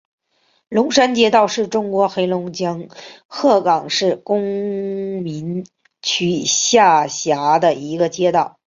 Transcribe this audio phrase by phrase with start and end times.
[0.67, 2.89] 龙山街道是中国黑龙江省
[3.27, 5.63] 鹤岗市工农
[6.01, 8.57] 区下辖的一个街道。